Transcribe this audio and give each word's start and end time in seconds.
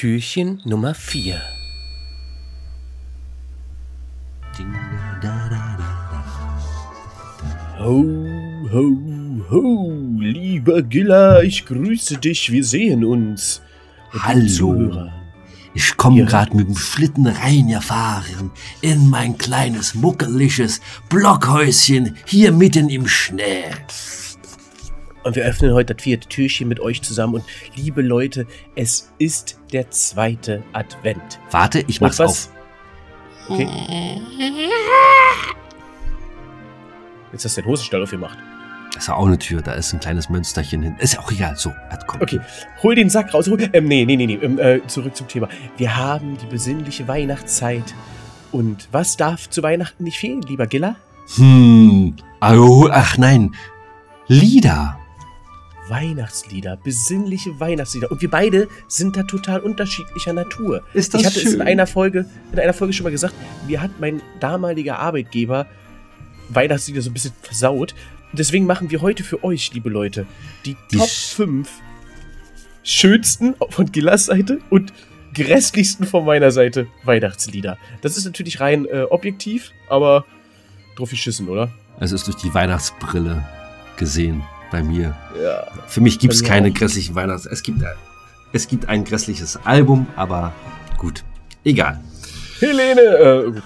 Türchen 0.00 0.62
Nummer 0.64 0.94
4. 0.94 1.42
Ho, 7.78 8.06
ho, 8.72 8.96
ho, 9.50 9.92
lieber 10.18 10.80
Gilla, 10.80 11.42
ich 11.42 11.66
grüße 11.66 12.16
dich, 12.16 12.50
wir 12.50 12.64
sehen 12.64 13.04
uns. 13.04 13.60
Und 14.14 14.24
Hallo. 14.24 15.10
Ich 15.74 15.94
komme 15.98 16.20
Ja. 16.20 16.24
gerade 16.24 16.56
mit 16.56 16.68
dem 16.68 16.76
Schlitten 16.78 17.26
reingefahren 17.26 18.52
in 18.80 19.10
mein 19.10 19.36
kleines, 19.36 19.94
muckeliges 19.94 20.80
Blockhäuschen 21.10 22.16
hier 22.24 22.52
mitten 22.52 22.88
im 22.88 23.06
Schnee. 23.06 23.64
Und 25.22 25.36
wir 25.36 25.44
öffnen 25.44 25.74
heute 25.74 25.94
das 25.94 26.02
vierte 26.02 26.28
Türchen 26.28 26.68
mit 26.68 26.80
euch 26.80 27.02
zusammen. 27.02 27.34
Und 27.34 27.44
liebe 27.76 28.00
Leute, 28.02 28.46
es 28.74 29.12
ist 29.18 29.58
der 29.72 29.90
zweite 29.90 30.62
Advent. 30.72 31.38
Warte, 31.50 31.84
ich 31.86 32.00
mach's 32.00 32.18
was- 32.18 32.48
auf. 33.48 33.50
Okay. 33.50 33.68
Jetzt 37.32 37.44
hast 37.44 37.56
du 37.56 37.62
den 37.62 37.68
Hosenstall 37.70 38.02
aufgemacht. 38.02 38.38
Das 38.94 39.04
ist 39.04 39.08
ja 39.08 39.14
auch 39.14 39.26
eine 39.26 39.38
Tür, 39.38 39.62
da 39.62 39.72
ist 39.72 39.92
ein 39.92 40.00
kleines 40.00 40.28
Mönsterchen 40.28 40.82
hin. 40.82 40.96
Ist 40.98 41.14
ja 41.14 41.20
auch 41.20 41.30
egal. 41.30 41.56
So, 41.56 41.70
hat 41.90 42.06
kommt. 42.06 42.22
Okay, 42.22 42.40
hol 42.82 42.94
den 42.94 43.08
Sack 43.08 43.32
raus. 43.32 43.48
Hol, 43.48 43.58
ähm, 43.72 43.86
nee, 43.86 44.04
nee, 44.04 44.16
nee, 44.16 44.26
nee. 44.26 44.34
Ähm, 44.42 44.58
äh, 44.58 44.80
zurück 44.86 45.16
zum 45.16 45.28
Thema. 45.28 45.48
Wir 45.76 45.96
haben 45.96 46.36
die 46.38 46.46
besinnliche 46.46 47.06
Weihnachtszeit. 47.08 47.94
Und 48.52 48.88
was 48.90 49.16
darf 49.16 49.48
zu 49.48 49.62
Weihnachten 49.62 50.02
nicht 50.04 50.18
fehlen, 50.18 50.42
lieber 50.42 50.66
Gilla? 50.66 50.96
Hm. 51.36 52.16
Ach 52.40 53.16
nein. 53.16 53.54
Lieder. 54.26 54.98
Weihnachtslieder, 55.90 56.76
besinnliche 56.76 57.58
Weihnachtslieder. 57.60 58.10
Und 58.10 58.22
wir 58.22 58.30
beide 58.30 58.68
sind 58.88 59.16
da 59.16 59.24
total 59.24 59.60
unterschiedlicher 59.60 60.32
Natur. 60.32 60.82
Ist 60.94 61.12
das 61.12 61.20
ich 61.22 61.26
hatte 61.26 61.38
es 61.40 61.44
in 61.44 61.50
schön? 61.58 61.60
einer 61.62 61.86
Folge, 61.86 62.24
in 62.52 62.58
einer 62.60 62.72
Folge 62.72 62.92
schon 62.94 63.04
mal 63.04 63.10
gesagt, 63.10 63.34
mir 63.66 63.82
hat 63.82 63.90
mein 64.00 64.22
damaliger 64.40 64.98
Arbeitgeber 64.98 65.66
Weihnachtslieder 66.48 67.02
so 67.02 67.10
ein 67.10 67.12
bisschen 67.14 67.32
versaut. 67.42 67.94
Deswegen 68.32 68.64
machen 68.64 68.90
wir 68.90 69.00
heute 69.02 69.24
für 69.24 69.42
euch, 69.44 69.72
liebe 69.74 69.90
Leute, 69.90 70.26
die, 70.64 70.76
Die 70.92 70.96
Top 70.98 71.06
sch- 71.08 71.34
5 71.34 71.68
schönsten 72.82 73.54
von 73.70 73.90
Gillas 73.92 74.26
Seite 74.26 74.58
und 74.70 74.92
grässlichsten 75.34 76.06
von 76.06 76.24
meiner 76.24 76.50
Seite 76.50 76.86
Weihnachtslieder. 77.04 77.76
Das 78.02 78.16
ist 78.16 78.24
natürlich 78.24 78.60
rein 78.60 78.86
äh, 78.86 79.02
objektiv, 79.10 79.72
aber 79.88 80.24
drauf 80.96 81.10
geschissen, 81.10 81.48
oder? 81.48 81.70
Es 82.00 82.12
ist 82.12 82.26
durch 82.26 82.36
die 82.36 82.52
Weihnachtsbrille 82.54 83.44
gesehen 83.96 84.42
bei 84.70 84.82
mir. 84.82 85.16
Ja. 85.42 85.66
Für 85.86 86.00
mich 86.00 86.18
gibt 86.18 86.34
es 86.34 86.42
keine 86.42 86.70
grässlichen 86.72 87.14
Weihnachts... 87.14 87.46
Es 87.46 87.62
gibt, 87.62 87.82
es 88.52 88.68
gibt 88.68 88.88
ein 88.88 89.04
grässliches 89.04 89.58
Album, 89.64 90.06
aber 90.16 90.52
gut. 90.96 91.24
Egal. 91.64 92.00
Helene, 92.58 93.00
äh, 93.00 93.50
gut. 93.52 93.62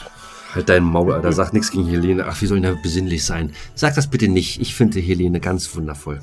Halt 0.55 0.69
dein 0.69 0.85
Maul, 0.85 1.13
Alter. 1.13 1.33
Sag 1.33 1.53
nichts 1.53 1.71
gegen 1.71 1.87
Helene. 1.87 2.27
Ach, 2.27 2.41
wie 2.41 2.47
soll 2.47 2.59
ich 2.59 2.65
da 2.65 2.75
besinnlich 2.81 3.25
sein? 3.25 3.53
Sag 3.75 3.95
das 3.97 4.09
bitte 4.09 4.29
nicht. 4.29 4.61
Ich 4.61 4.75
finde 4.75 5.01
Helene 5.01 5.41
ganz 5.41 5.75
wundervoll. 5.75 6.21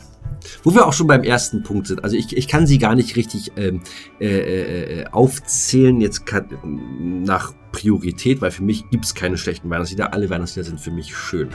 Wo 0.64 0.74
wir 0.74 0.88
auch 0.88 0.94
schon 0.94 1.08
beim 1.08 1.24
ersten 1.24 1.64
Punkt 1.64 1.88
sind. 1.88 2.04
Also 2.04 2.16
ich, 2.16 2.36
ich 2.36 2.48
kann 2.48 2.66
sie 2.66 2.78
gar 2.78 2.96
nicht 2.96 3.16
richtig 3.16 3.52
ähm, 3.58 3.82
äh, 4.20 4.28
äh, 4.28 5.02
äh, 5.02 5.06
aufzählen, 5.12 6.00
jetzt 6.00 6.26
kann, 6.26 6.46
nach 7.24 7.54
Priorität, 7.72 8.42
weil 8.42 8.52
für 8.52 8.64
mich 8.64 8.90
gibt 8.90 9.06
es 9.06 9.14
keine 9.14 9.38
schlechten 9.38 9.70
Weihnachtslieder. 9.70 10.14
Alle 10.14 10.30
Weihnachtslieder 10.30 10.66
sind 10.66 10.80
für 10.80 10.92
mich 10.92 11.16
schön. 11.16 11.50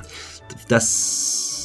Das, 0.68 1.55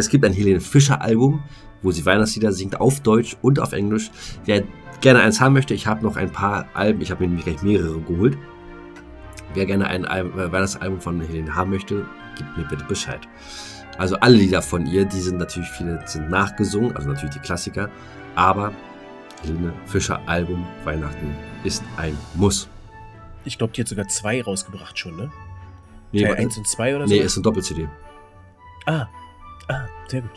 es 0.00 0.08
gibt 0.08 0.24
ein 0.24 0.32
Helene 0.32 0.60
Fischer 0.60 1.00
Album, 1.00 1.42
wo 1.82 1.90
sie 1.92 2.04
Weihnachtslieder 2.04 2.52
singt 2.52 2.80
auf 2.80 3.00
Deutsch 3.00 3.36
und 3.42 3.58
auf 3.60 3.72
Englisch. 3.72 4.10
Wer 4.44 4.64
gerne 5.00 5.20
eins 5.20 5.40
haben 5.40 5.54
möchte, 5.54 5.72
ich 5.74 5.86
habe 5.86 6.02
noch 6.04 6.16
ein 6.16 6.30
paar 6.30 6.66
Alben, 6.74 7.00
ich 7.00 7.10
habe 7.10 7.22
mir 7.22 7.28
nämlich 7.28 7.46
gleich 7.46 7.62
mehrere 7.62 8.00
geholt. 8.00 8.36
Wer 9.54 9.66
gerne 9.66 9.86
ein 9.86 10.04
äh, 10.04 10.52
Weihnachtsalbum 10.52 11.00
von 11.00 11.20
Helene 11.20 11.54
haben 11.54 11.70
möchte, 11.70 12.06
gibt 12.36 12.56
mir 12.56 12.64
bitte 12.64 12.84
Bescheid. 12.84 13.20
Also 13.98 14.16
alle 14.16 14.36
Lieder 14.36 14.62
von 14.62 14.86
ihr, 14.86 15.04
die 15.04 15.20
sind 15.20 15.38
natürlich 15.38 15.68
viele 15.70 16.02
sind 16.06 16.30
nachgesungen, 16.30 16.96
also 16.96 17.08
natürlich 17.08 17.34
die 17.34 17.40
Klassiker, 17.40 17.90
aber 18.34 18.72
Helene 19.42 19.72
Fischer 19.86 20.20
Album 20.26 20.64
Weihnachten 20.84 21.34
ist 21.64 21.82
ein 21.96 22.16
Muss. 22.34 22.68
Ich 23.44 23.56
glaube, 23.58 23.72
die 23.72 23.80
hat 23.80 23.88
sogar 23.88 24.06
zwei 24.08 24.42
rausgebracht 24.42 24.98
schon, 24.98 25.16
ne? 25.16 25.30
Nee, 26.12 26.22
Teil 26.22 26.32
wa- 26.32 26.36
1 26.36 26.58
und 26.58 26.68
2 26.68 26.96
oder 26.96 27.08
so? 27.08 27.14
nee 27.14 27.20
ist 27.20 27.36
ein 27.36 27.42
Doppel-CD. 27.42 27.88
Ah, 28.86 29.06
ah, 29.70 29.88
sehr 30.08 30.22
gut. 30.22 30.30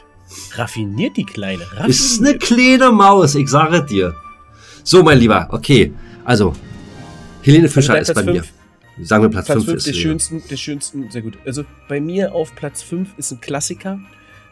Raffiniert 0.56 1.18
die 1.18 1.26
Kleine. 1.26 1.64
Raffiniert. 1.64 1.90
Ist 1.90 2.20
eine 2.22 2.38
kleine 2.38 2.92
Maus, 2.92 3.36
ich 3.36 3.50
sage 3.50 3.84
dir. 3.84 4.16
So, 4.84 5.04
mein 5.04 5.20
Lieber, 5.20 5.48
okay. 5.52 5.94
Also, 6.26 6.54
Helene 7.42 7.70
Fischer 7.70 7.94
dein 7.94 8.02
ist 8.02 8.14
bei 8.14 8.22
Platz 8.24 8.26
mir. 8.26 8.44
fünf? 8.44 8.54
Sagen 9.02 9.24
wir 9.24 9.30
Platz 9.30 9.48
Platz 9.48 9.64
5 9.64 9.66
5 9.66 9.78
ist 9.78 9.88
der 9.88 9.94
schönsten, 9.94 10.44
der 10.50 10.58
schönsten, 10.58 11.10
sehr 11.10 11.24
gut. 11.24 11.38
Also 11.46 11.66
bei 11.88 12.00
mir 12.00 12.36
auf 12.36 12.54
Platz 12.56 12.84
5 12.84 13.18
ist 13.18 13.32
ein 13.32 13.42
Klassiker, 13.42 14.00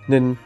ein 0.08 0.38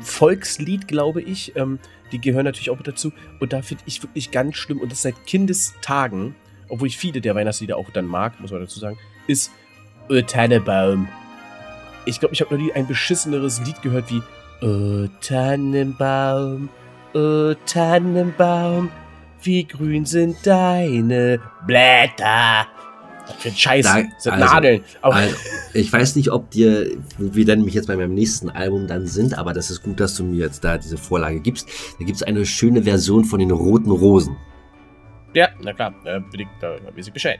Volkslied, 0.00 0.86
glaube 0.86 1.22
ich. 1.22 1.56
Ähm, 1.56 1.78
die 2.12 2.20
gehören 2.20 2.44
natürlich 2.44 2.70
auch 2.70 2.76
mit 2.76 2.86
dazu. 2.86 3.12
Und 3.40 3.52
da 3.52 3.62
finde 3.62 3.82
ich 3.86 4.02
wirklich 4.02 4.30
ganz 4.30 4.56
schlimm, 4.56 4.78
und 4.78 4.92
das 4.92 5.02
seit 5.02 5.26
Kindestagen, 5.26 6.34
obwohl 6.68 6.86
ich 6.86 6.96
viele 6.96 7.20
der 7.20 7.34
Weihnachtslieder 7.34 7.76
auch 7.76 7.90
dann 7.90 8.06
mag, 8.06 8.38
muss 8.40 8.52
man 8.52 8.60
dazu 8.60 8.78
sagen, 8.78 8.98
ist 9.26 9.50
O 10.08 10.20
Tannenbaum. 10.20 11.08
Ich 12.04 12.18
glaube, 12.20 12.34
ich 12.34 12.40
habe 12.40 12.54
noch 12.54 12.62
nie 12.62 12.72
ein 12.72 12.86
beschisseneres 12.86 13.60
Lied 13.64 13.80
gehört 13.82 14.10
wie 14.10 14.22
O 14.64 15.08
Tannenbaum, 15.20 16.68
O 17.14 17.54
Tannenbaum, 17.66 18.90
wie 19.42 19.64
grün 19.64 20.04
sind 20.04 20.36
deine 20.44 21.40
Blätter. 21.66 22.66
Was 23.26 23.36
für 23.38 23.48
ein 23.50 23.54
Scheiß. 23.56 23.84
Da- 23.86 24.02
das 24.02 24.22
sind 24.22 24.32
also, 24.32 24.44
Nadeln. 24.46 24.84
Also, 25.00 25.34
ich 25.74 25.92
weiß 25.92 26.16
nicht, 26.16 26.30
ob 26.32 26.50
dir, 26.50 26.90
wir 27.18 27.44
dann 27.44 27.58
nämlich 27.58 27.74
jetzt 27.74 27.86
bei 27.86 27.96
meinem 27.96 28.14
nächsten 28.14 28.50
Album 28.50 28.86
dann 28.88 29.06
sind, 29.06 29.38
aber 29.38 29.52
das 29.52 29.70
ist 29.70 29.82
gut, 29.82 30.00
dass 30.00 30.16
du 30.16 30.24
mir 30.24 30.38
jetzt 30.44 30.64
da 30.64 30.76
diese 30.78 30.96
Vorlage 30.98 31.40
gibst. 31.40 31.68
Da 31.98 32.04
gibt 32.04 32.16
es 32.16 32.22
eine 32.24 32.44
schöne 32.44 32.82
Version 32.82 33.24
von 33.24 33.38
den 33.38 33.52
Roten 33.52 33.90
Rosen. 33.90 34.36
ja, 35.34 35.48
na 35.62 35.72
klar, 35.72 35.94
äh, 36.04 36.20
bedingt, 36.30 36.50
da 36.60 36.74
weiß 36.94 37.06
ich 37.06 37.12
Bescheid. 37.12 37.38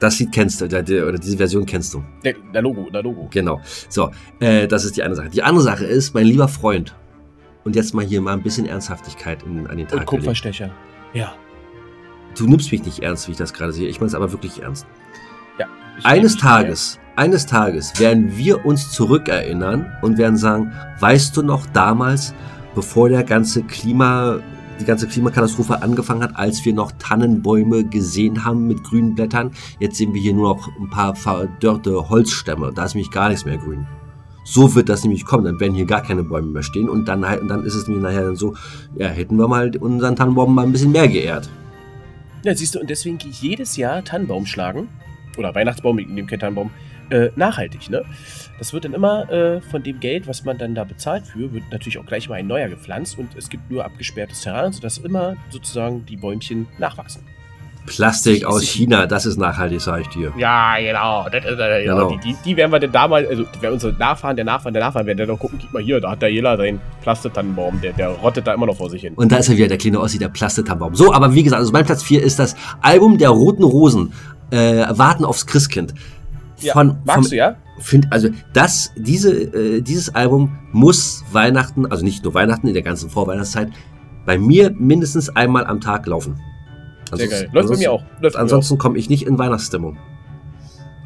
Das 0.00 0.18
Lied 0.18 0.32
kennst 0.32 0.60
du, 0.60 0.64
oder 0.64 0.82
die- 0.82 1.00
oder 1.00 1.18
diese 1.18 1.36
Version 1.36 1.64
kennst 1.66 1.94
du. 1.94 2.02
Der, 2.24 2.34
der 2.54 2.62
Logo, 2.62 2.88
der 2.90 3.02
Logo. 3.02 3.28
Genau. 3.30 3.60
So, 3.88 4.10
äh, 4.40 4.66
das 4.66 4.84
ist 4.84 4.96
die 4.96 5.02
eine 5.02 5.14
Sache. 5.14 5.28
Die 5.28 5.42
andere 5.42 5.62
Sache 5.62 5.84
ist, 5.84 6.14
mein 6.14 6.26
lieber 6.26 6.48
Freund, 6.48 6.94
und 7.64 7.76
jetzt 7.76 7.94
mal 7.94 8.04
hier 8.04 8.20
mal 8.22 8.32
ein 8.32 8.42
bisschen 8.42 8.66
Ernsthaftigkeit 8.66 9.42
in, 9.42 9.66
an 9.66 9.76
den 9.76 9.80
Und 9.86 9.88
Tag 9.90 9.90
gelegt. 9.90 10.06
Kupferstecher. 10.08 10.70
Ja. 11.12 11.32
Du 12.36 12.46
nimmst 12.46 12.72
mich 12.72 12.84
nicht 12.84 13.00
ernst, 13.00 13.28
wie 13.28 13.32
ich 13.32 13.38
das 13.38 13.52
gerade 13.52 13.72
sehe. 13.72 13.88
Ich 13.88 14.00
meine 14.00 14.08
es 14.08 14.14
aber 14.14 14.32
wirklich 14.32 14.62
ernst. 14.62 14.86
ja. 15.58 15.66
Eines 16.04 16.36
Tages, 16.38 16.98
eines 17.16 17.44
Tages 17.44 17.98
werden 18.00 18.34
wir 18.38 18.64
uns 18.64 18.90
zurückerinnern 18.92 19.92
und 20.00 20.16
werden 20.16 20.38
sagen, 20.38 20.72
weißt 21.00 21.36
du 21.36 21.42
noch 21.42 21.66
damals, 21.66 22.32
bevor 22.74 23.10
der 23.10 23.24
ganze 23.24 23.62
Klima, 23.64 24.38
die 24.80 24.84
ganze 24.84 25.06
Klimakatastrophe 25.06 25.82
angefangen 25.82 26.22
hat, 26.22 26.36
als 26.36 26.64
wir 26.64 26.72
noch 26.72 26.92
Tannenbäume 26.98 27.84
gesehen 27.84 28.44
haben 28.44 28.66
mit 28.66 28.82
grünen 28.82 29.14
Blättern, 29.14 29.52
jetzt 29.78 29.96
sehen 29.96 30.14
wir 30.14 30.20
hier 30.20 30.34
nur 30.34 30.54
noch 30.54 30.68
ein 30.80 30.90
paar 30.90 31.14
verdörrte 31.14 32.08
Holzstämme. 32.08 32.72
Da 32.74 32.86
ist 32.86 32.94
nämlich 32.94 33.10
gar 33.10 33.28
nichts 33.28 33.44
mehr 33.44 33.58
grün. 33.58 33.86
So 34.44 34.74
wird 34.74 34.88
das 34.88 35.04
nämlich 35.04 35.24
kommen. 35.24 35.44
Dann 35.44 35.60
werden 35.60 35.74
hier 35.74 35.84
gar 35.84 36.02
keine 36.02 36.24
Bäume 36.24 36.48
mehr 36.48 36.62
stehen 36.62 36.88
und 36.88 37.06
dann, 37.06 37.22
dann 37.22 37.62
ist 37.64 37.74
es 37.74 37.86
nämlich 37.86 38.02
nachher 38.02 38.24
dann 38.24 38.36
so, 38.36 38.54
ja, 38.96 39.08
hätten 39.08 39.36
wir 39.36 39.46
mal 39.46 39.70
unseren 39.76 40.16
Tannenbaum 40.16 40.54
mal 40.54 40.64
ein 40.64 40.72
bisschen 40.72 40.92
mehr 40.92 41.08
geehrt. 41.08 41.48
Ja, 42.42 42.54
siehst 42.54 42.74
du, 42.74 42.80
und 42.80 42.88
deswegen 42.88 43.18
gehe 43.18 43.30
ich 43.30 43.42
jedes 43.42 43.76
Jahr 43.76 44.02
Tannenbaum 44.02 44.46
schlagen. 44.46 44.88
Oder 45.36 45.54
Weihnachtsbaum, 45.54 45.98
ich 45.98 46.08
nehme 46.08 46.26
keinen 46.26 46.40
Tannenbaum. 46.40 46.70
Äh, 47.10 47.30
nachhaltig, 47.36 47.90
ne? 47.90 48.04
Das 48.58 48.72
wird 48.72 48.84
dann 48.84 48.94
immer 48.94 49.30
äh, 49.30 49.60
von 49.60 49.82
dem 49.82 50.00
Geld, 50.00 50.28
was 50.28 50.44
man 50.44 50.58
dann 50.58 50.74
da 50.74 50.84
bezahlt 50.84 51.26
für, 51.26 51.52
wird 51.52 51.64
natürlich 51.70 51.98
auch 51.98 52.06
gleich 52.06 52.28
mal 52.28 52.36
ein 52.36 52.46
neuer 52.46 52.68
gepflanzt 52.68 53.18
und 53.18 53.34
es 53.36 53.48
gibt 53.48 53.70
nur 53.70 53.84
abgesperrtes 53.84 54.42
Terrain, 54.42 54.72
sodass 54.72 54.98
immer 54.98 55.36
sozusagen 55.50 56.04
die 56.06 56.16
Bäumchen 56.16 56.68
nachwachsen. 56.78 57.22
Plastik 57.86 58.44
aus 58.44 58.62
China, 58.62 59.06
das 59.06 59.26
ist 59.26 59.36
nachhaltig, 59.38 59.80
sage 59.80 60.02
ich 60.02 60.08
dir. 60.08 60.32
Ja, 60.36 60.76
genau. 60.78 61.26
Das 61.30 61.44
ist, 61.44 61.58
äh, 61.58 61.84
ja, 61.84 61.94
Genau. 61.94 62.10
Die, 62.10 62.18
die, 62.18 62.36
die 62.44 62.56
werden 62.56 62.70
wir 62.70 62.78
denn 62.78 62.92
damals, 62.92 63.28
also 63.28 63.44
werden 63.60 63.74
unsere 63.74 63.92
Nachfahren, 63.94 64.36
der 64.36 64.44
Nachfahren, 64.44 64.74
der 64.74 64.82
Nachfahren 64.84 65.06
werden 65.06 65.18
dann 65.18 65.28
noch 65.28 65.38
gucken, 65.38 65.58
guck 65.60 65.72
mal 65.72 65.82
hier, 65.82 66.00
da 66.00 66.10
hat 66.10 66.22
der 66.22 66.30
Jela 66.30 66.56
seinen 66.56 66.80
Plastetannenbaum, 67.02 67.80
der, 67.80 67.92
der 67.94 68.10
rottet 68.10 68.46
da 68.46 68.54
immer 68.54 68.66
noch 68.66 68.76
vor 68.76 68.90
sich 68.90 69.02
hin. 69.02 69.14
Und 69.14 69.32
da 69.32 69.38
ist 69.38 69.48
er 69.48 69.56
wieder, 69.56 69.68
der 69.68 69.78
kleine 69.78 70.00
Ossi, 70.00 70.18
der 70.18 70.28
Plastetannenbaum. 70.28 70.94
So, 70.94 71.12
aber 71.12 71.34
wie 71.34 71.42
gesagt, 71.42 71.60
also 71.60 71.72
mein 71.72 71.84
Platz 71.84 72.02
4 72.02 72.22
ist 72.22 72.38
das 72.38 72.54
Album 72.80 73.18
der 73.18 73.30
Roten 73.30 73.64
Rosen. 73.64 74.12
Äh, 74.50 74.84
Warten 74.90 75.24
aufs 75.24 75.46
Christkind. 75.46 75.94
Ja, 76.62 76.72
Von, 76.72 76.98
magst 77.04 77.14
vom, 77.14 77.30
du, 77.30 77.36
ja? 77.36 77.56
Find, 77.78 78.12
also 78.12 78.28
das, 78.52 78.92
diese, 78.96 79.32
äh, 79.32 79.80
dieses 79.80 80.14
Album 80.14 80.58
muss 80.72 81.24
Weihnachten, 81.32 81.86
also 81.86 82.04
nicht 82.04 82.24
nur 82.24 82.34
Weihnachten, 82.34 82.66
in 82.68 82.74
der 82.74 82.82
ganzen 82.82 83.08
Vorweihnachtszeit, 83.10 83.70
bei 84.26 84.38
mir 84.38 84.70
mindestens 84.70 85.30
einmal 85.30 85.64
am 85.66 85.80
Tag 85.80 86.06
laufen. 86.06 86.34
Sehr 86.36 87.12
Ansonsten- 87.12 87.30
geil. 87.30 87.50
Läuft 87.52 87.68
bei 87.70 87.76
mir 87.78 87.92
auch. 87.92 88.02
Läuft 88.20 88.36
Ansonsten 88.36 88.78
komme 88.78 88.98
ich 88.98 89.08
nicht 89.08 89.26
in 89.26 89.38
Weihnachtsstimmung. 89.38 89.98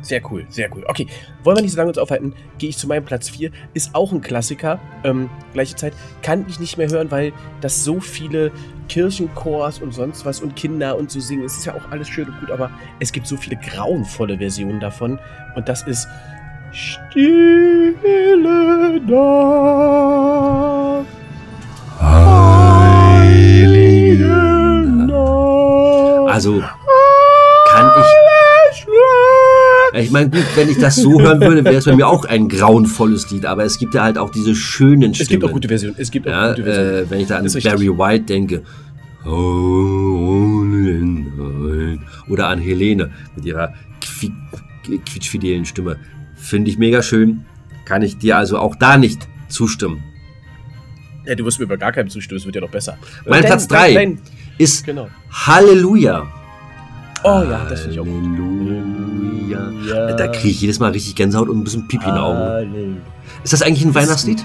Sehr 0.05 0.21
cool, 0.31 0.47
sehr 0.51 0.69
cool. 0.77 0.85
Okay, 0.87 1.07
wollen 1.43 1.57
wir 1.57 1.63
nicht 1.63 1.73
so 1.73 1.79
lange 1.79 1.89
uns 1.89 1.97
aufhalten, 1.97 2.35
gehe 2.59 2.69
ich 2.69 2.77
zu 2.77 2.87
meinem 2.87 3.07
Platz 3.07 3.31
4. 3.31 3.51
Ist 3.73 3.95
auch 3.95 4.13
ein 4.13 4.21
Klassiker. 4.21 4.79
Ähm, 5.03 5.31
gleiche 5.55 5.77
Zeit 5.77 5.95
kann 6.21 6.45
ich 6.47 6.61
nicht 6.61 6.77
mehr 6.77 6.91
hören, 6.91 7.11
weil 7.11 7.33
das 7.63 7.85
so 7.85 8.01
viele 8.01 8.53
Kirchenchors 8.91 9.79
und 9.79 9.95
sonst 9.95 10.27
was 10.27 10.43
und 10.43 10.57
Kinder 10.57 10.99
und 10.99 11.11
so 11.11 11.21
singen. 11.21 11.45
Es 11.45 11.57
ist 11.57 11.65
ja 11.65 11.75
auch 11.75 11.91
alles 11.91 12.07
schön 12.07 12.29
und 12.29 12.39
gut, 12.39 12.51
aber 12.51 12.71
es 13.01 13.13
gibt 13.13 13.27
so 13.27 13.39
viele 13.39 13.57
grauenvolle 13.57 14.37
Versionen 14.37 14.79
davon. 14.79 15.19
Und 15.57 15.71
das 15.71 15.87
ist 15.87 16.07
Stille 16.71 17.95
Nacht. 19.07 21.07
Heilige 22.01 24.35
Also 26.27 26.63
kann 27.71 27.91
ich. 28.01 28.07
Ich 30.05 30.11
meine, 30.11 30.31
gut, 30.31 30.45
wenn 30.55 30.69
ich 30.69 30.79
das 30.79 30.97
so 30.97 31.21
hören 31.21 31.41
würde, 31.41 31.65
wäre 31.65 31.77
es 31.77 31.85
bei 31.85 31.97
mir 31.97 32.07
auch 32.07 32.25
ein 32.25 32.49
grauenvolles 32.49 33.31
Lied, 33.31 33.47
aber 33.47 33.65
es 33.65 33.79
gibt 33.79 33.95
ja 33.95 34.03
halt 34.05 34.19
auch 34.19 34.31
diese 34.31 34.55
schönen 34.55 35.15
Stimmen. 35.15 35.23
Es 35.23 35.29
gibt 35.29 35.45
auch 35.45 35.53
gute 35.53 35.69
Versionen. 35.69 35.97
Es 35.99 36.11
gibt 36.11 36.27
auch 36.29 36.33
ja, 36.33 36.49
gute 36.51 36.65
Versionen. 36.65 36.95
äh, 37.07 37.11
wenn 37.11 37.21
ich 37.21 37.27
da 37.29 37.39
an. 37.39 37.45
Barry 37.63 37.89
White 37.89 38.25
denke. 38.25 38.63
Oder 42.29 42.49
an 42.49 42.59
Helene 42.61 43.11
mit 43.37 43.45
ihrer 43.45 43.73
qui 44.01 44.33
quietschfidelen 44.85 45.65
Stimme. 45.65 45.97
Finde 46.37 46.71
ich 46.71 46.79
mega 46.79 47.03
schön. 47.03 47.45
Kann 47.87 48.03
ich 48.03 48.19
dir 48.19 48.37
also 48.37 48.59
auch 48.59 48.77
da 48.77 48.99
nicht 48.99 49.27
zustimmen. 49.49 50.03
Ja, 51.27 51.35
du 51.35 51.45
wirst 51.47 51.59
mir 51.59 51.65
über 51.65 51.79
gar 51.79 51.93
keinem 51.93 52.11
zustimmen, 52.11 52.39
es 52.39 52.45
wird 52.45 52.55
ja 52.57 52.61
noch 52.61 52.71
besser. 52.71 52.99
Mein 53.27 53.41
Dein- 53.41 53.47
Platz 53.51 53.67
drei. 53.67 53.95
dein- 53.95 54.19
Ist 54.59 54.85
Genau. 54.85 55.09
Halleluja. 55.31 56.27
Oh 57.23 57.43
ja, 57.49 57.67
das 57.69 57.81
finde 57.81 57.95
ich 57.95 58.01
auch 58.01 58.05
gut. 58.05 58.23
Ja. 59.87 60.13
Da 60.15 60.29
kriege 60.29 60.49
ich 60.49 60.61
jedes 60.61 60.79
Mal 60.81 60.93
richtig 60.93 61.15
Gänsehaut 61.15 61.49
und 61.49 61.59
ein 61.61 61.65
bisschen 61.65 61.87
Pipi 61.89 62.05
in 62.09 62.15
den 62.15 62.19
Augen. 62.23 62.39
Halleluja. 62.39 62.97
Ist 63.43 63.53
das 63.53 63.63
eigentlich 63.63 63.85
ein 63.85 63.95
Weihnachtslied? 63.95 64.45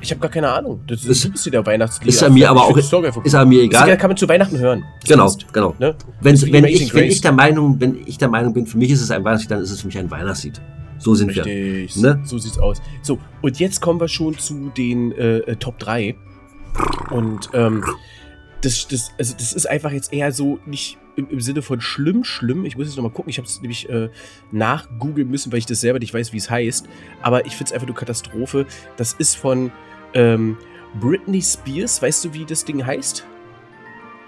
Ich 0.00 0.10
habe 0.10 0.20
gar 0.20 0.30
keine 0.30 0.50
Ahnung. 0.52 0.80
Das 0.86 1.04
Ist- 1.04 1.24
ist, 1.24 1.52
der 1.52 1.64
Weihnachtslied. 1.66 2.08
ist 2.08 2.22
er 2.22 2.30
mir 2.30 2.50
aber 2.50 2.64
auch- 2.64 2.76
Ist 2.76 3.34
aber 3.34 3.46
mir 3.46 3.62
egal. 3.62 3.96
Kann 3.96 4.10
man 4.10 4.16
zu 4.16 4.28
Weihnachten 4.28 4.58
hören. 4.58 4.84
Genau, 5.08 5.34
genau. 5.52 5.74
Ne? 5.78 5.96
Wenn, 6.20 6.34
Das 6.34 6.52
wenn, 6.52 6.64
ich, 6.66 6.92
wenn 6.94 7.04
ich 7.04 7.20
der 7.22 7.32
Meinung, 7.32 7.80
wenn 7.80 7.96
ich 8.06 8.18
der 8.18 8.28
Meinung 8.28 8.52
bin, 8.52 8.66
für 8.66 8.76
mich 8.78 8.90
ist 8.90 9.00
es 9.00 9.10
ein 9.10 9.24
Weihnachtslied, 9.24 9.50
dann 9.52 9.60
ist 9.62 9.70
es 9.70 9.80
für 9.80 9.86
mich 9.86 9.98
ein 9.98 10.10
Weihnachtslied. 10.10 10.60
So 10.98 11.14
sind 11.14 11.34
wir. 11.34 11.44
Richtig. 11.44 12.02
Ne? 12.02 12.20
So 12.24 12.38
sieht's 12.38 12.58
aus. 12.58 12.80
So, 13.02 13.18
und 13.42 13.58
jetzt 13.58 13.80
kommen 13.80 13.98
wir 14.00 14.08
schon 14.08 14.38
zu 14.38 14.70
den 14.76 15.12
äh, 15.12 15.38
äh, 15.38 15.56
Top 15.56 15.78
3. 15.78 16.14
Und 17.10 17.50
ähm, 17.54 17.84
das, 18.62 18.86
das, 18.88 19.10
also 19.18 19.34
das 19.36 19.52
ist 19.52 19.68
einfach 19.68 19.90
jetzt 19.92 20.12
eher 20.12 20.30
so 20.32 20.58
nicht 20.66 20.98
im, 21.16 21.28
im 21.30 21.40
Sinne 21.40 21.62
von 21.62 21.80
schlimm, 21.80 22.24
schlimm. 22.24 22.64
Ich 22.64 22.76
muss 22.76 22.86
jetzt 22.86 22.96
nochmal 22.96 23.12
gucken. 23.12 23.30
Ich 23.30 23.38
habe 23.38 23.46
es 23.48 23.60
nämlich 23.60 23.88
äh, 23.88 24.10
nachgoogeln 24.52 25.28
müssen, 25.30 25.50
weil 25.52 25.58
ich 25.58 25.66
das 25.66 25.80
selber 25.80 25.98
nicht 25.98 26.14
weiß, 26.14 26.32
wie 26.32 26.36
es 26.36 26.50
heißt. 26.50 26.86
Aber 27.22 27.46
ich 27.46 27.52
finde 27.56 27.64
es 27.70 27.72
einfach 27.72 27.86
nur 27.86 27.96
Katastrophe. 27.96 28.66
Das 28.96 29.12
ist 29.14 29.36
von 29.36 29.72
ähm, 30.14 30.56
Britney 31.00 31.42
Spears. 31.42 32.00
Weißt 32.02 32.24
du, 32.24 32.32
wie 32.34 32.44
das 32.44 32.64
Ding 32.64 32.84
heißt? 32.84 33.26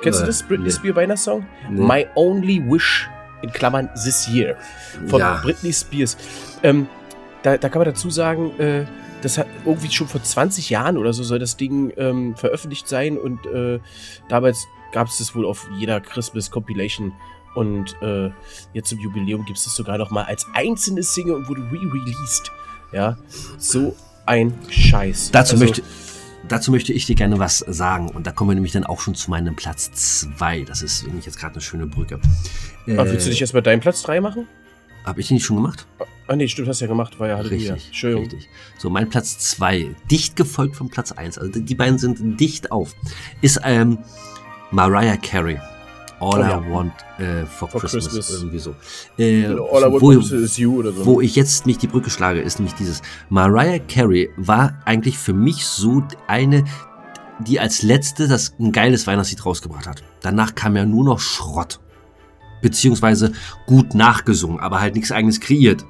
Kennst 0.02 0.18
Äh, 0.20 0.22
du 0.22 0.26
das? 0.26 0.42
Britney 0.42 0.66
nee. 0.66 0.70
Spears 0.72 0.96
Weihnachtssong? 0.96 1.46
Nee. 1.70 1.80
My 1.86 2.06
Only 2.14 2.62
Wish 2.70 3.08
in 3.42 3.50
Klammern 3.52 3.88
This 3.94 4.28
Year 4.28 4.56
von 5.06 5.20
Ja. 5.20 5.40
Britney 5.42 5.72
Spears. 5.72 6.16
Ähm, 6.62 6.88
da, 7.42 7.56
da 7.56 7.68
kann 7.68 7.80
man 7.80 7.86
dazu 7.86 8.10
sagen, 8.10 8.58
äh, 8.58 8.84
das 9.22 9.38
hat 9.38 9.46
irgendwie 9.64 9.90
schon 9.90 10.06
vor 10.08 10.22
20 10.22 10.70
Jahren 10.70 10.96
oder 10.96 11.12
so 11.12 11.22
soll 11.22 11.38
das 11.38 11.56
Ding 11.56 11.92
ähm, 11.96 12.36
veröffentlicht 12.36 12.88
sein 12.88 13.16
und 13.18 13.46
äh, 13.46 13.80
damals 14.28 14.66
gab 14.92 15.08
es 15.08 15.18
das 15.18 15.34
wohl 15.34 15.44
auf 15.46 15.68
jeder 15.78 16.00
Christmas 16.00 16.50
Compilation 16.50 17.12
und 17.54 17.96
äh, 18.02 18.30
jetzt 18.72 18.88
zum 18.90 18.98
Jubiläum 18.98 19.44
gibt 19.44 19.58
es 19.58 19.64
das 19.64 19.74
sogar 19.74 19.98
noch 19.98 20.10
mal 20.10 20.24
als 20.24 20.46
einzelne 20.54 21.02
Single 21.02 21.34
und 21.34 21.48
wurde 21.48 21.62
re-released. 21.62 22.52
Ja, 22.92 23.16
so 23.58 23.96
ein 24.26 24.54
Scheiß. 24.68 25.30
Dazu, 25.32 25.54
Also, 25.54 25.64
möchte, 25.64 25.82
dazu 26.46 26.70
möchte 26.70 26.92
ich 26.92 27.06
dir 27.06 27.14
gerne 27.14 27.38
was 27.38 27.58
sagen. 27.58 28.10
Und 28.10 28.26
da 28.26 28.32
kommen 28.32 28.50
wir 28.50 28.54
nämlich 28.54 28.72
dann 28.72 28.84
auch 28.84 29.00
schon 29.00 29.14
zu 29.14 29.30
meinem 29.30 29.56
Platz 29.56 29.90
2. 30.36 30.64
Das 30.64 30.82
ist 30.82 31.06
nämlich 31.06 31.26
jetzt 31.26 31.38
gerade 31.38 31.54
eine 31.54 31.62
schöne 31.62 31.86
Brücke. 31.86 32.20
ah, 32.86 33.04
willst 33.04 33.26
du 33.26 33.30
dich 33.30 33.40
erstmal 33.40 33.62
deinen 33.62 33.80
Platz 33.80 34.02
3 34.02 34.20
machen? 34.20 34.46
Habe 35.04 35.20
ich 35.20 35.28
den 35.28 35.34
nicht 35.36 35.46
schon 35.46 35.56
gemacht? 35.56 35.86
Ah, 36.26 36.36
nee, 36.36 36.46
stimmt, 36.48 36.68
hast 36.68 36.80
du 36.80 36.84
ja 36.84 36.88
gemacht, 36.88 37.18
war 37.18 37.28
ja 37.28 37.36
Halleluja. 37.38 37.72
Richtig, 37.74 37.86
Entschuldigung. 37.88 38.24
richtig. 38.24 38.48
So, 38.76 38.90
mein 38.90 39.08
Platz 39.08 39.38
2, 39.38 39.94
dicht 40.10 40.36
gefolgt 40.36 40.76
vom 40.76 40.90
Platz 40.90 41.12
1, 41.12 41.38
also 41.38 41.58
die 41.58 41.74
beiden 41.74 41.98
sind 41.98 42.38
dicht 42.38 42.70
auf, 42.70 42.94
ist 43.40 43.60
ähm, 43.64 43.98
Mariah 44.70 45.16
Carey. 45.16 45.58
All 46.20 46.40
Oh 46.40 46.44
I 46.44 46.48
ja. 46.50 46.62
Want 46.70 46.92
äh, 47.18 47.46
for, 47.46 47.68
For 47.68 47.80
Christmas, 47.80 48.08
Christmas. 48.08 48.38
irgendwie 48.42 48.58
so. 48.58 48.74
Äh, 49.18 49.44
All 49.46 49.54
I 49.82 49.92
want 49.92 50.02
wo, 50.02 50.10
is- 50.10 50.32
is 50.32 50.56
you 50.56 50.76
oder 50.78 50.92
so. 50.92 51.06
wo 51.06 51.20
ich 51.20 51.36
jetzt 51.36 51.64
nicht 51.66 51.80
die 51.80 51.86
Brücke 51.86 52.10
schlage, 52.10 52.40
ist 52.40 52.58
nämlich 52.58 52.74
dieses. 52.74 53.02
Mariah 53.28 53.78
Carey 53.78 54.28
war 54.36 54.78
eigentlich 54.84 55.16
für 55.16 55.32
mich 55.32 55.64
so 55.64 56.02
eine, 56.26 56.64
die 57.38 57.60
als 57.60 57.82
letzte 57.82 58.26
das 58.26 58.52
ein 58.58 58.72
geiles 58.72 59.06
Weihnachtslied 59.06 59.46
rausgebracht 59.46 59.86
hat. 59.86 60.02
Danach 60.20 60.54
kam 60.56 60.74
ja 60.76 60.84
nur 60.84 61.04
noch 61.04 61.20
Schrott. 61.20 61.78
Beziehungsweise 62.62 63.32
gut 63.68 63.94
nachgesungen, 63.94 64.58
aber 64.58 64.80
halt 64.80 64.96
nichts 64.96 65.12
eigenes 65.12 65.38
kreiert. 65.38 65.84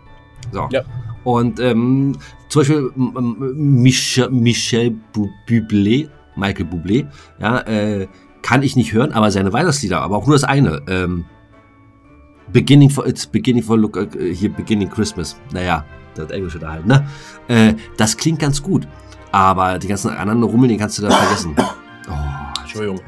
So. 0.53 0.69
Ja. 0.71 0.83
Und 1.25 1.59
ähm, 1.61 2.19
zum 2.51 2.61
Beispiel 2.61 2.91
Michel, 2.95 4.29
Michel 4.31 4.91
Bu- 5.15 5.31
Bublé, 5.49 6.11
Michael 6.37 6.67
Bublé, 6.67 7.07
ja, 7.41 7.61
äh, 7.61 8.07
kann 8.49 8.62
ich 8.62 8.77
nicht 8.77 8.95
hören, 8.95 9.12
aber 9.12 9.31
seine 9.31 9.53
Weihnachtslieder, 9.53 10.00
aber 10.00 10.17
auch 10.17 10.27
nur 10.27 10.35
das 10.35 10.45
eine. 10.45 10.81
Ähm, 10.89 11.27
Beginning 12.50 12.89
for 12.89 13.06
It's 13.06 13.27
Beginning 13.27 13.62
for 13.62 13.77
Look 13.77 13.99
äh, 13.99 14.35
hier 14.35 14.50
Beginning 14.50 14.89
Christmas. 14.89 15.37
Naja, 15.53 15.85
das 16.15 16.31
Englische 16.31 16.59
da 16.59 16.73
halt, 16.73 16.87
ne? 16.87 17.06
Äh, 17.49 17.75
das 17.99 18.17
klingt 18.17 18.39
ganz 18.39 18.62
gut. 18.62 18.89
Aber 19.33 19.79
die 19.79 19.87
ganzen 19.87 20.09
anderen 20.12 20.43
Rummel, 20.43 20.71
den 20.71 20.79
kannst 20.79 20.97
du 20.97 21.03
da 21.03 21.11
vergessen. 21.11 21.55
Oh, 22.11 22.62
Entschuldigung. 22.62 23.00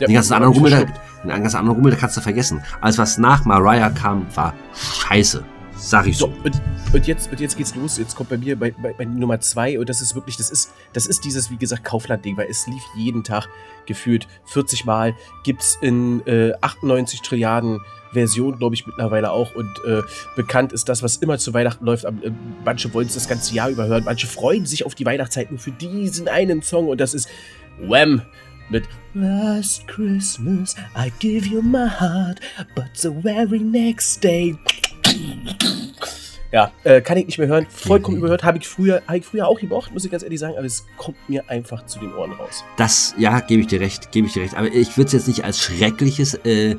Den 0.00 0.12
ganzen 0.12 0.32
anderen 0.32 0.52
Rummel, 0.52 0.88
den 1.22 1.28
ganzen 1.28 1.58
anderen 1.58 1.76
Rummel, 1.76 1.92
da 1.92 1.96
kannst 1.96 2.16
du 2.16 2.20
vergessen. 2.20 2.60
Alles, 2.80 2.98
was 2.98 3.18
nach 3.18 3.44
Mariah 3.44 3.90
kam, 3.90 4.26
war 4.34 4.52
scheiße. 4.74 5.44
Sag 5.78 6.06
ich 6.06 6.16
So, 6.16 6.26
so. 6.26 6.32
und, 6.44 6.60
und, 6.92 7.06
jetzt, 7.06 7.30
und 7.30 7.38
jetzt 7.38 7.56
geht's 7.56 7.74
los. 7.74 7.98
Jetzt 7.98 8.16
kommt 8.16 8.30
bei 8.30 8.38
mir 8.38 8.58
bei, 8.58 8.70
bei, 8.70 8.92
bei 8.94 9.04
Nummer 9.04 9.40
zwei 9.40 9.78
und 9.78 9.88
das 9.88 10.00
ist 10.00 10.14
wirklich, 10.14 10.36
das 10.36 10.50
ist, 10.50 10.72
das 10.92 11.06
ist 11.06 11.24
dieses, 11.24 11.50
wie 11.50 11.56
gesagt, 11.56 11.84
Kaufland-Ding, 11.84 12.36
weil 12.36 12.48
es 12.48 12.66
lief 12.66 12.82
jeden 12.96 13.22
Tag 13.22 13.48
gefühlt 13.84 14.26
40 14.46 14.84
Mal. 14.84 15.14
Gibt's 15.44 15.78
in 15.80 16.26
äh, 16.26 16.52
98 16.60 17.20
Trilliarden 17.20 17.80
Versionen, 18.12 18.58
glaube 18.58 18.74
ich, 18.74 18.86
mittlerweile 18.86 19.30
auch. 19.30 19.54
Und 19.54 19.70
äh, 19.86 20.02
bekannt 20.34 20.72
ist 20.72 20.88
das, 20.88 21.02
was 21.02 21.18
immer 21.18 21.38
zu 21.38 21.52
Weihnachten 21.52 21.84
läuft. 21.84 22.04
Äh, 22.04 22.12
Manche 22.64 22.92
wollen 22.94 23.06
es 23.06 23.14
das 23.14 23.28
ganze 23.28 23.54
Jahr 23.54 23.68
überhören, 23.68 24.04
manche 24.04 24.26
freuen 24.26 24.64
sich 24.64 24.86
auf 24.86 24.94
die 24.94 25.04
Weihnachtszeit 25.04 25.50
nur 25.50 25.60
für 25.60 25.72
diesen 25.72 26.26
einen 26.26 26.62
Song 26.62 26.88
und 26.88 27.00
das 27.00 27.14
ist 27.14 27.28
Wham! 27.80 28.22
Mit 28.68 28.82
Last 29.14 29.86
Christmas 29.86 30.74
I 30.96 31.12
give 31.20 31.46
you 31.46 31.62
my 31.62 31.88
heart, 31.88 32.40
but 32.74 32.86
the 32.94 33.10
very 33.22 33.60
next 33.60 34.24
day 34.24 34.56
ja, 36.52 36.70
äh, 36.84 37.00
kann 37.00 37.18
ich 37.18 37.26
nicht 37.26 37.38
mehr 37.38 37.48
hören. 37.48 37.66
Vollkommen 37.68 38.18
überhört. 38.18 38.44
Habe 38.44 38.58
ich, 38.58 38.68
früher, 38.68 39.02
hab 39.06 39.16
ich 39.16 39.24
früher 39.24 39.46
auch 39.48 39.58
gemocht, 39.58 39.92
muss 39.92 40.04
ich 40.04 40.10
ganz 40.10 40.22
ehrlich 40.22 40.40
sagen, 40.40 40.54
aber 40.56 40.66
es 40.66 40.86
kommt 40.96 41.16
mir 41.28 41.48
einfach 41.50 41.84
zu 41.86 41.98
den 41.98 42.14
Ohren 42.14 42.32
raus. 42.32 42.64
Das, 42.76 43.14
ja, 43.18 43.40
gebe 43.40 43.62
ich 43.62 43.66
dir 43.66 43.80
recht, 43.80 44.12
gebe 44.12 44.26
ich 44.26 44.32
dir 44.32 44.42
recht. 44.42 44.56
Aber 44.56 44.68
ich 44.68 44.96
würde 44.96 45.08
es 45.08 45.12
jetzt 45.12 45.28
nicht 45.28 45.44
als 45.44 45.60
schreckliches 45.60 46.34
äh, 46.44 46.76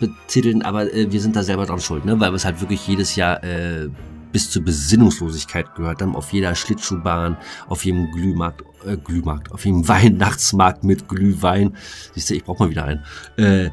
betiteln, 0.00 0.62
aber 0.62 0.92
äh, 0.92 1.12
wir 1.12 1.20
sind 1.20 1.36
da 1.36 1.42
selber 1.42 1.66
dran 1.66 1.80
schuld, 1.80 2.04
ne? 2.04 2.18
Weil 2.18 2.32
wir 2.32 2.36
es 2.36 2.44
halt 2.44 2.60
wirklich 2.60 2.86
jedes 2.86 3.14
Jahr 3.14 3.42
äh, 3.44 3.88
bis 4.32 4.50
zur 4.50 4.64
Besinnungslosigkeit 4.64 5.74
gehört 5.74 6.02
haben. 6.02 6.16
Auf 6.16 6.32
jeder 6.32 6.54
Schlittschuhbahn, 6.54 7.36
auf 7.68 7.84
jedem 7.84 8.10
Glühmarkt, 8.12 8.62
äh, 8.86 8.96
Glühmarkt, 8.96 9.52
auf 9.52 9.64
jedem 9.64 9.86
Weihnachtsmarkt 9.88 10.84
mit 10.84 11.08
Glühwein. 11.08 11.76
Siehst 12.14 12.30
du, 12.30 12.34
ich 12.34 12.44
brauch 12.44 12.58
mal 12.58 12.70
wieder 12.70 12.84
einen. 12.84 13.04
Äh, 13.36 13.70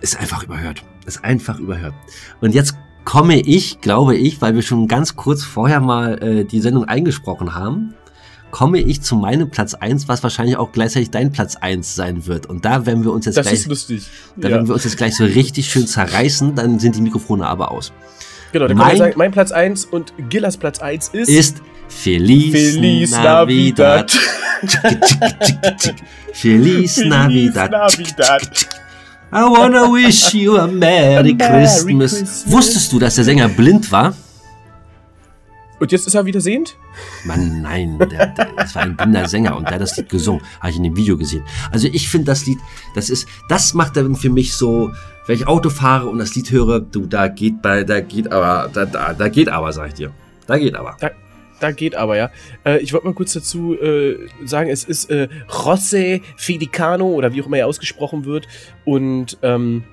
ist 0.00 0.18
einfach 0.20 0.44
überhört. 0.44 0.84
Ist 1.06 1.24
einfach 1.24 1.58
überhört. 1.58 1.94
Und 2.40 2.54
jetzt 2.54 2.76
komme 3.08 3.40
ich, 3.40 3.80
glaube 3.80 4.16
ich, 4.16 4.42
weil 4.42 4.54
wir 4.54 4.60
schon 4.60 4.86
ganz 4.86 5.16
kurz 5.16 5.42
vorher 5.42 5.80
mal 5.80 6.22
äh, 6.22 6.44
die 6.44 6.60
Sendung 6.60 6.84
eingesprochen 6.84 7.54
haben, 7.54 7.94
komme 8.50 8.80
ich 8.80 9.00
zu 9.00 9.16
meinem 9.16 9.48
Platz 9.48 9.72
1, 9.72 10.08
was 10.08 10.22
wahrscheinlich 10.22 10.58
auch 10.58 10.72
gleichzeitig 10.72 11.10
dein 11.10 11.32
Platz 11.32 11.56
1 11.56 11.94
sein 11.94 12.26
wird. 12.26 12.44
Und 12.44 12.66
da 12.66 12.84
werden 12.84 13.04
wir 13.04 13.12
uns 13.12 13.24
jetzt 13.24 13.38
Das 13.38 13.46
gleich, 13.46 13.60
ist 13.60 13.66
lustig. 13.68 14.02
da 14.36 14.48
ja. 14.48 14.54
werden 14.56 14.68
wir 14.68 14.74
uns 14.74 14.84
jetzt 14.84 14.98
gleich 14.98 15.16
so 15.16 15.24
richtig 15.24 15.70
schön 15.70 15.86
zerreißen, 15.86 16.54
dann 16.54 16.78
sind 16.78 16.96
die 16.96 17.00
Mikrofone 17.00 17.46
aber 17.46 17.70
aus. 17.70 17.94
Genau, 18.52 18.66
da 18.68 18.74
kann 18.74 18.76
mein- 18.86 18.96
sagen, 18.98 19.14
mein 19.16 19.30
Platz 19.30 19.52
1 19.52 19.86
und 19.86 20.12
Gillas 20.28 20.58
Platz 20.58 20.78
1 20.80 21.08
ist, 21.08 21.30
Ist 21.30 21.62
Feliz, 21.88 22.52
Feliz 22.52 23.10
Navidad. 23.12 24.14
Navidad. 24.82 25.94
Feliz 26.34 26.94
Feliz 26.94 27.04
Navidad. 27.06 27.70
I 29.30 29.44
wanna 29.44 29.92
wish 29.92 30.32
you 30.32 30.56
a 30.56 30.66
Merry, 30.66 31.16
A 31.16 31.22
Merry 31.22 31.36
Christmas. 31.36 32.18
Christmas. 32.18 32.44
Wusstest 32.50 32.92
du, 32.92 32.98
dass 32.98 33.16
der 33.16 33.24
Sänger 33.24 33.48
blind 33.48 33.92
war? 33.92 34.14
Und 35.80 35.92
jetzt 35.92 36.06
ist 36.06 36.14
er 36.14 36.24
wieder 36.24 36.40
sehend? 36.40 36.76
Mann, 37.24 37.62
nein, 37.62 37.98
der, 37.98 38.26
der, 38.26 38.48
das 38.56 38.74
war 38.74 38.82
ein 38.82 38.96
blinder 38.96 39.28
Sänger 39.28 39.54
und 39.56 39.64
der 39.64 39.74
hat 39.74 39.82
das 39.82 39.96
Lied 39.96 40.08
gesungen, 40.08 40.42
habe 40.60 40.70
ich 40.70 40.76
in 40.76 40.82
dem 40.82 40.96
Video 40.96 41.16
gesehen. 41.16 41.44
Also 41.70 41.88
ich 41.92 42.08
finde 42.08 42.26
das 42.26 42.46
Lied, 42.46 42.58
das 42.94 43.10
ist, 43.10 43.28
das 43.48 43.74
macht 43.74 43.96
dann 43.96 44.16
für 44.16 44.30
mich 44.30 44.54
so, 44.54 44.90
wenn 45.26 45.36
ich 45.36 45.46
Auto 45.46 45.70
fahre 45.70 46.08
und 46.08 46.18
das 46.18 46.34
Lied 46.34 46.50
höre, 46.50 46.80
du, 46.80 47.06
da 47.06 47.28
geht 47.28 47.60
bei, 47.62 47.84
da 47.84 48.00
geht 48.00 48.32
aber, 48.32 48.70
da, 48.72 48.86
da, 48.86 49.12
da 49.12 49.28
geht 49.28 49.48
aber, 49.50 49.72
sag 49.72 49.88
ich 49.88 49.94
dir. 49.94 50.10
Da 50.46 50.58
geht 50.58 50.74
aber. 50.74 50.96
Da, 50.98 51.10
da 51.60 51.72
geht 51.72 51.94
aber, 51.94 52.16
ja. 52.16 52.30
Äh, 52.64 52.78
ich 52.78 52.92
wollte 52.92 53.06
mal 53.06 53.14
kurz 53.14 53.32
dazu 53.32 53.74
äh, 53.74 54.28
sagen, 54.44 54.70
es 54.70 54.84
ist 54.84 55.10
äh, 55.10 55.28
José 55.48 56.22
Felicano 56.36 57.06
oder 57.06 57.32
wie 57.32 57.42
auch 57.42 57.46
immer 57.46 57.58
er 57.58 57.66
ausgesprochen 57.66 58.24
wird 58.24 58.46
und 58.84 59.38
ähm, 59.42 59.84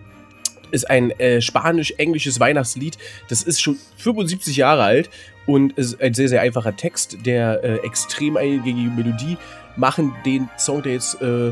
ist 0.71 0.89
ein 0.89 1.11
äh, 1.11 1.41
spanisch-englisches 1.41 2.39
Weihnachtslied. 2.39 2.97
Das 3.29 3.43
ist 3.43 3.61
schon 3.61 3.77
75 3.97 4.57
Jahre 4.57 4.83
alt 4.83 5.09
und 5.45 5.73
ist 5.73 6.01
ein 6.01 6.13
sehr, 6.13 6.29
sehr 6.29 6.41
einfacher 6.41 6.75
Text, 6.75 7.17
der 7.25 7.63
äh, 7.63 7.75
extrem 7.85 8.37
eingängige 8.37 8.89
Melodie 8.89 9.37
machen 9.75 10.13
den 10.25 10.49
Song, 10.57 10.83
der 10.83 10.93
jetzt 10.93 11.21
äh, 11.21 11.51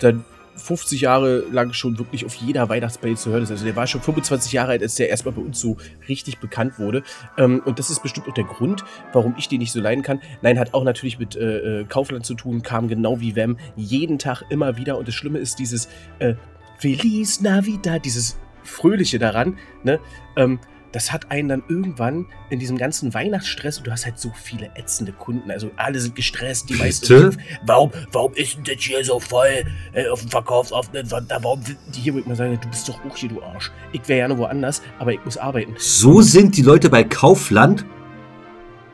dann 0.00 0.24
50 0.60 1.00
Jahre 1.00 1.44
lang 1.50 1.72
schon 1.72 1.98
wirklich 1.98 2.24
auf 2.24 2.34
jeder 2.34 2.68
Weihnachtsplaylist 2.68 3.22
zu 3.22 3.30
hören 3.30 3.42
ist. 3.42 3.50
Also 3.50 3.64
der 3.64 3.76
war 3.76 3.86
schon 3.86 4.00
25 4.00 4.52
Jahre 4.52 4.72
alt, 4.72 4.82
als 4.82 4.94
der 4.94 5.08
erstmal 5.08 5.34
bei 5.34 5.42
uns 5.42 5.60
so 5.60 5.76
richtig 6.08 6.38
bekannt 6.38 6.78
wurde. 6.78 7.02
Ähm, 7.38 7.62
und 7.64 7.78
das 7.78 7.90
ist 7.90 8.02
bestimmt 8.02 8.28
auch 8.28 8.34
der 8.34 8.44
Grund, 8.44 8.84
warum 9.12 9.34
ich 9.38 9.48
den 9.48 9.58
nicht 9.58 9.72
so 9.72 9.80
leiden 9.80 10.02
kann. 10.02 10.20
Nein, 10.42 10.58
hat 10.58 10.74
auch 10.74 10.84
natürlich 10.84 11.18
mit 11.18 11.36
äh, 11.36 11.80
äh 11.80 11.84
Kaufland 11.84 12.24
zu 12.26 12.34
tun, 12.34 12.62
kam 12.62 12.88
genau 12.88 13.20
wie 13.20 13.34
Wem 13.34 13.56
jeden 13.76 14.18
Tag 14.18 14.42
immer 14.50 14.76
wieder. 14.76 14.98
Und 14.98 15.08
das 15.08 15.14
Schlimme 15.14 15.38
ist 15.38 15.58
dieses 15.58 15.88
äh, 16.18 16.34
Feliz 16.78 17.40
Navidad, 17.40 18.04
dieses 18.04 18.38
Fröhliche 18.62 19.18
daran, 19.18 19.58
ne? 19.82 19.98
Ähm, 20.36 20.60
das 20.92 21.12
hat 21.12 21.30
einen 21.30 21.48
dann 21.48 21.62
irgendwann 21.68 22.26
in 22.48 22.58
diesem 22.58 22.76
ganzen 22.76 23.14
Weihnachtsstress 23.14 23.78
und 23.78 23.86
du 23.86 23.92
hast 23.92 24.04
halt 24.04 24.18
so 24.18 24.32
viele 24.34 24.70
ätzende 24.74 25.12
Kunden, 25.12 25.50
also 25.50 25.70
alle 25.76 26.00
sind 26.00 26.16
gestresst, 26.16 26.68
die 26.68 26.74
meisten. 26.74 27.36
Warum, 27.64 27.90
warum 28.12 28.34
ist 28.34 28.56
denn 28.56 28.64
das 28.64 28.82
hier 28.82 29.04
so 29.04 29.20
voll 29.20 29.64
äh, 29.92 30.08
auf 30.08 30.20
dem 30.20 30.30
Verkaufsoffenen 30.30 31.06
Sonntag? 31.06 31.42
Warum 31.42 31.62
die 31.64 32.00
hier, 32.00 32.14
wo 32.14 32.18
ich 32.18 32.26
mal 32.26 32.36
sagen, 32.36 32.58
du 32.60 32.68
bist 32.68 32.88
doch 32.88 33.04
auch 33.04 33.16
hier, 33.16 33.28
du 33.28 33.42
Arsch. 33.42 33.70
Ich 33.92 34.06
wäre 34.08 34.20
ja 34.20 34.28
nur 34.28 34.38
woanders, 34.38 34.82
aber 34.98 35.12
ich 35.12 35.24
muss 35.24 35.36
arbeiten. 35.36 35.74
So 35.78 36.22
sind 36.22 36.56
die 36.56 36.62
Leute 36.62 36.90
bei 36.90 37.04
Kaufland? 37.04 37.84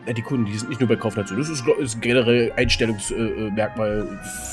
Ja, 0.07 0.12
die 0.12 0.23
Kunden, 0.23 0.45
die 0.45 0.57
sind 0.57 0.69
nicht 0.69 0.81
nur 0.81 0.88
bei 0.88 0.97
Kaufland 0.97 1.29
so. 1.29 1.35
Das 1.35 1.49
ist, 1.49 1.65
ist 1.67 2.00
generell 2.00 2.53
Einstellungsmerkmal, 2.57 4.07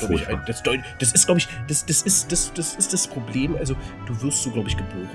äh, 0.10 0.14
ich. 0.16 0.22
Das, 0.48 0.64
das 1.00 1.14
ist, 1.14 1.26
glaube 1.28 1.40
ich, 1.40 1.48
das, 1.68 1.86
das, 1.86 2.02
ist, 2.02 2.32
das, 2.32 2.52
das 2.54 2.76
ist 2.76 2.92
das 2.92 3.08
Problem. 3.08 3.56
Also, 3.58 3.76
du 4.08 4.20
wirst 4.22 4.42
so, 4.42 4.50
glaube 4.50 4.70
ich, 4.70 4.76
geboren. 4.76 5.08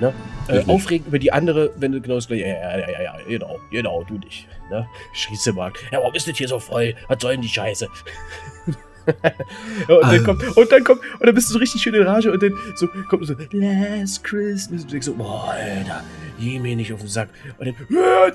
Ne? 0.00 0.12
Äh, 0.48 0.62
aufregend 0.66 1.08
über 1.08 1.18
die 1.18 1.32
andere, 1.32 1.72
wenn 1.76 1.92
du 1.92 2.00
genau 2.00 2.16
das 2.16 2.28
gleiche. 2.28 2.46
Ja, 2.46 2.78
ja, 2.78 2.90
ja, 2.90 3.02
ja, 3.02 3.16
genau, 3.26 3.58
genau, 3.70 4.04
du 4.04 4.18
dich. 4.18 4.46
Ne? 4.70 4.86
Schießemarkt. 5.12 5.78
Ja, 5.90 5.98
warum 5.98 6.14
ist 6.14 6.28
das 6.28 6.36
hier 6.36 6.48
so 6.48 6.58
voll? 6.58 6.94
Was 7.08 7.18
soll 7.20 7.32
denn 7.32 7.42
die 7.42 7.48
Scheiße? 7.48 7.88
und, 9.88 10.02
dann 10.02 10.24
kommt, 10.24 10.56
und 10.56 10.72
dann 10.72 10.84
kommt, 10.84 11.00
und 11.00 11.26
dann 11.26 11.34
bist 11.34 11.48
du 11.48 11.54
so 11.54 11.58
richtig 11.58 11.80
schön 11.80 11.94
in 11.94 12.02
Rage 12.02 12.30
und 12.30 12.42
dann 12.42 12.52
so 12.74 12.88
kommt 13.08 13.26
so, 13.26 13.34
Last 13.52 14.24
Christmas. 14.24 14.82
Und 14.82 14.92
denkst 14.92 15.06
so, 15.06 15.14
boah, 15.14 15.52
Alter, 15.52 16.02
geh 16.38 16.58
mir 16.58 16.76
nicht 16.76 16.92
auf 16.92 17.00
den 17.00 17.08
Sack. 17.08 17.28
Und 17.58 17.66
dann, 17.66 17.74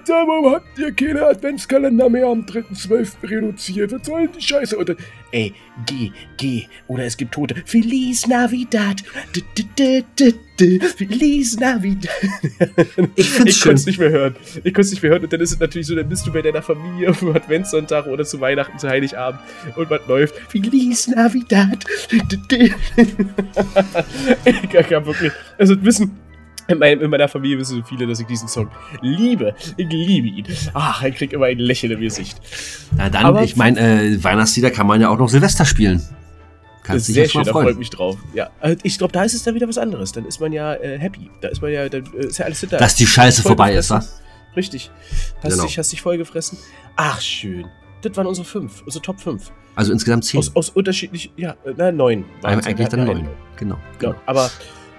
warum 0.07 0.53
habt 0.53 0.79
ihr 0.79 0.91
keine 0.93 1.25
Adventskalender 1.25 2.09
mehr 2.09 2.27
am 2.27 2.41
3.12. 2.41 3.29
reduziert? 3.29 3.91
Was 3.91 4.05
soll 4.05 4.27
denn 4.27 4.31
die 4.37 4.41
Scheiße? 4.41 4.77
Und 4.77 4.89
dann, 4.89 4.97
ey, 5.31 5.53
geh, 5.85 6.11
geh. 6.37 6.65
Oder 6.87 7.05
es 7.05 7.17
gibt 7.17 7.33
Tote. 7.33 7.55
Feliz 7.65 8.27
Navidad. 8.27 9.03
Feliz 10.95 11.57
Navidad. 11.57 12.09
Ich, 13.15 13.39
ich 13.45 13.61
konnte 13.61 13.75
es 13.75 13.85
nicht 13.85 13.99
mehr 13.99 14.09
hören. 14.09 14.35
Ich 14.55 14.73
konnte 14.73 14.81
es 14.81 14.91
nicht 14.91 15.01
mehr 15.01 15.11
hören. 15.11 15.23
Und 15.23 15.33
dann 15.33 15.41
ist 15.41 15.53
es 15.53 15.59
natürlich 15.59 15.87
so, 15.87 15.95
dann 15.95 16.09
bist 16.09 16.27
du 16.27 16.31
bei 16.31 16.41
deiner 16.41 16.61
Familie 16.61 17.09
auf 17.09 17.19
dem 17.19 17.35
Adventssonntag 17.35 18.07
oder 18.07 18.25
zu 18.25 18.39
Weihnachten, 18.39 18.77
zu 18.77 18.89
Heiligabend 18.89 19.41
und 19.75 19.89
was 19.89 20.07
läuft. 20.07 20.35
Feliz 20.49 21.07
Navidad. 21.07 21.85
ich 24.45 24.69
kann 24.69 25.05
wirklich, 25.05 25.31
also 25.57 25.83
wissen, 25.83 26.11
in, 26.67 26.77
mein, 26.77 26.99
in, 26.99 27.09
meiner 27.09 27.27
Familie 27.27 27.59
wissen 27.59 27.77
so 27.77 27.83
viele, 27.83 28.07
dass 28.07 28.19
ich 28.19 28.27
diesen 28.27 28.47
Song 28.47 28.69
liebe. 29.01 29.55
Ich 29.77 29.89
liebe 29.89 30.27
ihn. 30.27 30.45
Ach, 30.73 31.03
er 31.03 31.11
kriegt 31.11 31.33
immer 31.33 31.45
ein 31.45 31.59
Lächeln 31.59 31.91
im 31.91 32.01
Gesicht. 32.01 32.39
Na 32.95 33.09
dann, 33.09 33.25
Aber 33.25 33.43
ich 33.43 33.55
meine, 33.55 33.79
äh, 33.79 34.23
Weihnachtslieder 34.23 34.71
kann 34.71 34.87
man 34.87 35.01
ja 35.01 35.09
auch 35.09 35.17
noch 35.17 35.29
Silvester 35.29 35.65
spielen. 35.65 36.01
Kannst 36.83 37.07
sehr 37.07 37.27
schön, 37.27 37.43
da 37.43 37.51
freut 37.51 37.77
mich 37.77 37.91
drauf. 37.91 38.17
Ja, 38.33 38.49
äh, 38.61 38.75
ich 38.83 38.97
glaube, 38.97 39.13
da 39.13 39.23
ist 39.23 39.33
es 39.33 39.43
dann 39.43 39.53
wieder 39.53 39.67
was 39.67 39.77
anderes. 39.77 40.11
Dann 40.11 40.25
ist 40.25 40.39
man 40.39 40.51
ja 40.51 40.73
äh, 40.73 40.97
happy. 40.97 41.29
Da 41.41 41.49
ist 41.49 41.61
man 41.61 41.71
ja, 41.71 41.87
dann 41.87 42.03
äh, 42.13 42.25
ist 42.25 42.39
ja 42.39 42.45
alles 42.45 42.59
hinter. 42.59 42.77
Dass 42.77 42.95
die 42.95 43.05
Scheiße 43.05 43.43
vorbei 43.43 43.75
ist, 43.75 43.91
was? 43.91 44.21
Richtig. 44.55 44.91
Hast, 45.43 45.51
genau. 45.51 45.63
dich, 45.63 45.77
hast 45.77 45.91
dich 45.91 46.01
vollgefressen? 46.01 46.57
Ach, 46.95 47.21
schön. 47.21 47.65
Das 48.01 48.17
waren 48.17 48.27
unsere 48.27 48.45
fünf, 48.45 48.81
unsere 48.83 49.01
Top 49.01 49.19
5. 49.19 49.51
Also 49.75 49.93
insgesamt 49.93 50.25
zehn. 50.25 50.39
Aus, 50.39 50.55
aus 50.55 50.69
unterschiedlichen, 50.69 51.31
ja, 51.37 51.51
äh, 51.63 51.73
nein, 51.77 51.95
neun. 51.95 52.25
Eigentlich 52.43 52.89
dann 52.89 53.05
neun. 53.05 53.27
Genau, 53.55 53.77
genau. 53.99 54.15
Aber 54.25 54.49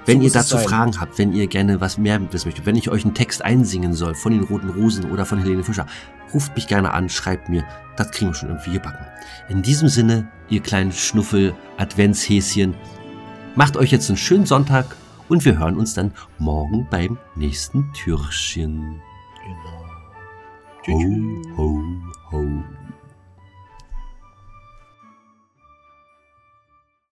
wenn 0.06 0.18
so 0.18 0.25
ihr 0.25 0.32
dazu 0.32 0.59
Fragen 0.59 1.00
habt, 1.00 1.18
wenn 1.18 1.32
ihr 1.32 1.47
gerne 1.47 1.80
was 1.80 1.99
mehr 1.99 2.21
wissen 2.32 2.49
möchtet, 2.49 2.66
wenn 2.66 2.76
ich 2.76 2.90
euch 2.90 3.04
einen 3.04 3.14
Text 3.14 3.44
einsingen 3.44 3.94
soll 3.94 4.14
von 4.14 4.32
den 4.32 4.44
Roten 4.44 4.71
Rosen 4.71 5.11
oder 5.11 5.25
von 5.26 5.38
Helene 5.38 5.64
Fischer, 5.64 5.87
ruft 6.35 6.54
mich 6.54 6.66
gerne 6.66 6.92
an, 6.92 7.09
schreibt 7.09 7.49
mir. 7.49 7.64
Das 7.97 8.11
kriegen 8.11 8.30
wir 8.30 8.35
schon 8.35 8.49
irgendwie 8.49 8.73
gebacken. 8.73 9.06
In 9.49 9.62
diesem 9.62 9.88
Sinne, 9.88 10.28
ihr 10.49 10.61
kleinen 10.61 10.92
Schnuffel, 10.92 11.54
Adventshäschen, 11.76 12.75
macht 13.54 13.76
euch 13.76 13.90
jetzt 13.90 14.09
einen 14.09 14.16
schönen 14.16 14.47
Sonntag 14.47 14.97
und 15.28 15.44
wir 15.44 15.59
hören 15.59 15.76
uns 15.76 15.94
dann 15.94 16.12
morgen 16.38 16.87
beim 16.90 17.18
nächsten 17.37 17.92
Türchen. 17.92 19.00
Genau. 20.85 21.56
Ho, 21.56 22.02
ho. 22.32 22.64